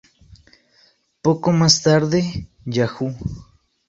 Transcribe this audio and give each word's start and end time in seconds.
Poco 1.21 1.51
más 1.51 1.83
tarde, 1.83 2.47
"Yahoo! 2.65 3.13